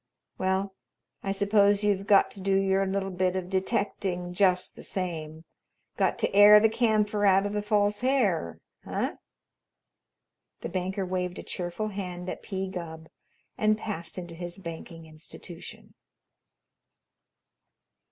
[0.39, 0.73] Well,
[1.21, 5.45] I suppose you've got to do your little bit of detecting just the same.
[5.95, 9.13] Got to air the camphor out of the false hair, eh?"
[10.61, 12.67] The banker waved a cheerful hand at P.
[12.67, 13.09] Gubb
[13.59, 15.93] and passed into his banking institution.